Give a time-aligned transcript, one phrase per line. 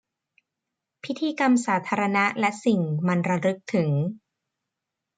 [1.03, 3.89] พิธีกรรมสาธารณะและสิ่งมันระลึกถึง